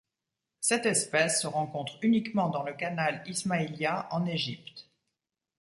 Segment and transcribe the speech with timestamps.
[0.61, 4.87] Cette espèce ce rencontre uniquement dans le canal Ismaïlia en l'Égypte.